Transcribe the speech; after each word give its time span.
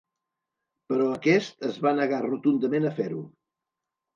Però 0.91 1.09
aquest 1.17 1.67
es 1.69 1.77
va 1.87 1.93
negar 1.99 2.23
rotundament 2.25 2.89
a 2.89 2.95
fer-ho. 3.03 3.21